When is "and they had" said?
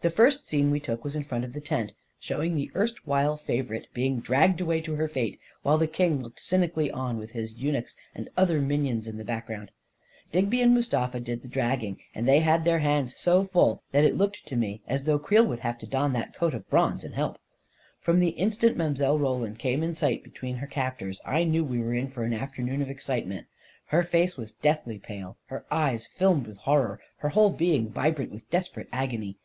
12.14-12.64